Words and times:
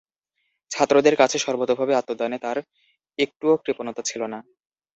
ছাত্রদের 0.71 1.15
কাছে 1.17 1.37
সর্বতোভাবে 1.39 1.93
আত্মদানে 1.95 2.37
তাঁর 2.43 2.57
একটুও 3.19 3.53
কৃপণতা 3.63 4.01
ছিল 4.09 4.21
না। 4.33 4.39